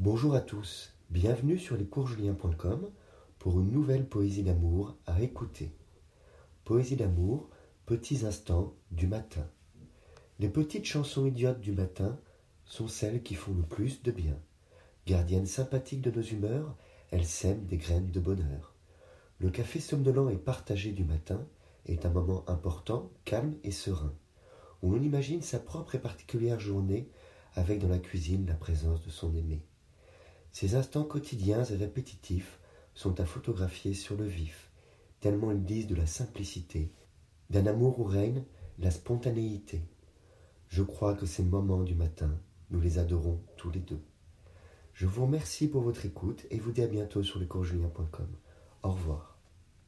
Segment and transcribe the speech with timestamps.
[0.00, 2.88] Bonjour à tous, bienvenue sur lescoursjulien.com
[3.40, 5.72] pour une nouvelle poésie d'amour à écouter.
[6.64, 7.50] Poésie d'amour,
[7.84, 9.44] petits instants du matin.
[10.38, 12.16] Les petites chansons idiotes du matin
[12.64, 14.38] sont celles qui font le plus de bien.
[15.04, 16.76] Gardiennes sympathiques de nos humeurs,
[17.10, 18.76] elles sèment des graines de bonheur.
[19.40, 21.44] Le café somnolent et partagé du matin
[21.86, 24.14] est un moment important, calme et serein,
[24.80, 27.10] où l'on imagine sa propre et particulière journée
[27.56, 29.60] avec dans la cuisine la présence de son aimé.
[30.60, 32.58] Ces instants quotidiens et répétitifs
[32.92, 34.72] sont à photographier sur le vif,
[35.20, 36.90] tellement ils disent de la simplicité,
[37.48, 38.42] d'un amour où règne
[38.80, 39.82] la spontanéité.
[40.66, 42.36] Je crois que ces moments du matin,
[42.72, 44.02] nous les adorons tous les deux.
[44.94, 48.26] Je vous remercie pour votre écoute et vous dis à bientôt sur lecourjulien.com.
[48.82, 49.27] Au revoir.